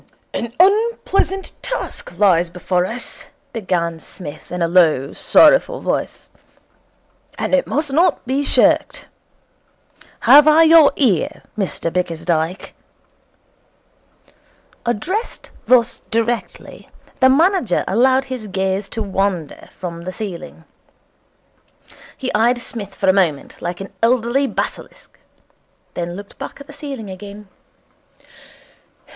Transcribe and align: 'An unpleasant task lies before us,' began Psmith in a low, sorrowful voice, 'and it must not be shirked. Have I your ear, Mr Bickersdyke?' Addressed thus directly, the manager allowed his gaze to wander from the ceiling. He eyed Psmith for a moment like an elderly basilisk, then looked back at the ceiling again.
'An 0.33 0.51
unpleasant 0.59 1.51
task 1.61 2.17
lies 2.17 2.49
before 2.49 2.85
us,' 2.87 3.25
began 3.53 3.99
Psmith 3.99 4.51
in 4.51 4.63
a 4.63 4.67
low, 4.67 5.13
sorrowful 5.13 5.79
voice, 5.79 6.27
'and 7.37 7.53
it 7.53 7.67
must 7.67 7.93
not 7.93 8.25
be 8.25 8.41
shirked. 8.43 9.05
Have 10.21 10.47
I 10.47 10.63
your 10.63 10.91
ear, 10.95 11.43
Mr 11.55 11.93
Bickersdyke?' 11.93 12.73
Addressed 14.87 15.51
thus 15.65 16.01
directly, 16.09 16.89
the 17.19 17.29
manager 17.29 17.83
allowed 17.87 18.23
his 18.23 18.47
gaze 18.47 18.89
to 18.89 19.03
wander 19.03 19.69
from 19.79 20.05
the 20.05 20.11
ceiling. 20.11 20.63
He 22.17 22.33
eyed 22.33 22.57
Psmith 22.57 22.95
for 22.95 23.07
a 23.07 23.13
moment 23.13 23.61
like 23.61 23.79
an 23.79 23.93
elderly 24.01 24.47
basilisk, 24.47 25.19
then 25.93 26.15
looked 26.15 26.39
back 26.39 26.59
at 26.59 26.65
the 26.65 26.73
ceiling 26.73 27.11
again. 27.11 27.49